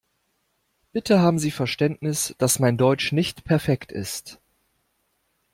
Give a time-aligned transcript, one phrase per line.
[0.93, 4.41] Bitte haben Sie Verständnis, dass mein Deutsch nicht perfekt ist.